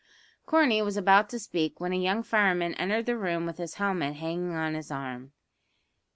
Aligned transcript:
Corney 0.47 0.81
was 0.81 0.97
about 0.97 1.29
to 1.29 1.37
speak, 1.37 1.79
when 1.79 1.93
a 1.93 1.95
young 1.95 2.23
fireman 2.23 2.73
entered 2.73 3.05
the 3.05 3.15
room 3.15 3.45
with 3.45 3.59
his 3.59 3.75
helmet 3.75 4.15
hanging 4.15 4.55
on 4.55 4.73
his 4.73 4.89
arm. 4.89 5.31